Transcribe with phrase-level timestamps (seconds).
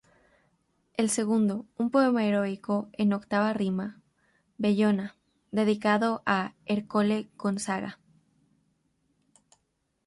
[0.95, 4.01] El segundo, un poema heroico en "octava rima":
[4.57, 5.15] "Bellona",
[5.51, 7.99] dedicado a Ercole Gonzaga.